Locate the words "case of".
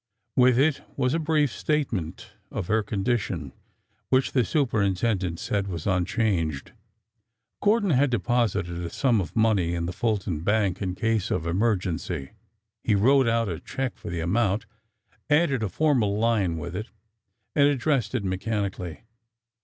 10.95-11.45